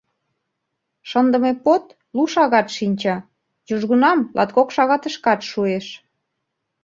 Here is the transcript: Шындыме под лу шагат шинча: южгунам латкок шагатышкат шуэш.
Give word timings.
Шындыме 1.09 1.51
под 1.65 1.83
лу 2.15 2.23
шагат 2.33 2.67
шинча: 2.75 3.15
южгунам 3.73 4.19
латкок 4.37 4.69
шагатышкат 4.75 5.41
шуэш. 5.49 5.85